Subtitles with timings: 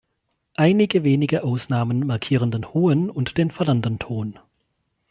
[0.55, 4.39] Einige wenige Ausnahmen markieren den hohen und den fallenden Ton.